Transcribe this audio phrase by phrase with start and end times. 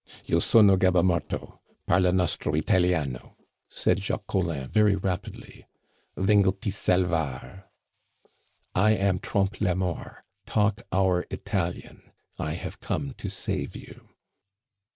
[0.27, 1.59] "Io sono Gaba Morto.
[1.85, 3.37] Parla nostro Italiano,"
[3.69, 5.67] said Jacques Collin very rapidly.
[6.17, 7.69] "Vengo ti salvar."
[8.73, 10.23] "I am Trompe la Mort.
[10.47, 12.01] Talk our Italian.
[12.39, 14.09] I have come to save you."